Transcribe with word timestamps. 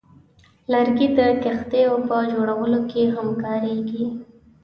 لرګی 0.71 1.07
د 1.17 1.19
کښتیو 1.43 1.93
په 2.07 2.17
جوړولو 2.31 2.79
کې 2.91 3.01
هم 3.15 3.27
کارېږي. 3.43 4.05